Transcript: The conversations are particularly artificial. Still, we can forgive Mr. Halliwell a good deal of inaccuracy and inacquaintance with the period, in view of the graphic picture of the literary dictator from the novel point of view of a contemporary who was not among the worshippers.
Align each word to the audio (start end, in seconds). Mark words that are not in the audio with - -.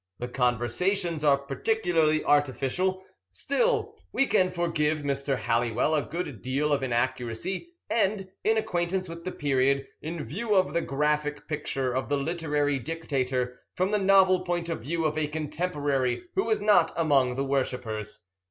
The 0.17 0.27
conversations 0.27 1.23
are 1.23 1.37
particularly 1.37 2.25
artificial. 2.25 3.03
Still, 3.29 3.93
we 4.11 4.25
can 4.25 4.49
forgive 4.49 5.01
Mr. 5.01 5.37
Halliwell 5.37 5.93
a 5.93 6.01
good 6.01 6.41
deal 6.41 6.73
of 6.73 6.81
inaccuracy 6.81 7.69
and 7.87 8.27
inacquaintance 8.43 9.07
with 9.07 9.25
the 9.25 9.31
period, 9.31 9.85
in 10.01 10.23
view 10.25 10.55
of 10.55 10.73
the 10.73 10.81
graphic 10.81 11.47
picture 11.47 11.93
of 11.93 12.09
the 12.09 12.17
literary 12.17 12.79
dictator 12.79 13.59
from 13.75 13.91
the 13.91 13.99
novel 13.99 14.39
point 14.39 14.69
of 14.69 14.79
view 14.81 15.05
of 15.05 15.19
a 15.19 15.27
contemporary 15.27 16.23
who 16.33 16.45
was 16.45 16.59
not 16.59 16.91
among 16.97 17.35
the 17.35 17.45
worshippers. 17.45 18.21